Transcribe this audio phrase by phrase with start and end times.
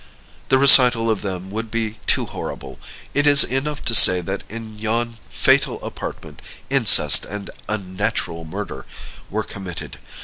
[0.49, 2.79] The recital of them would be too horrible;
[3.13, 8.87] it is enough to say that in yon fatal apartment incest and unnatural murder
[9.29, 9.99] were committed.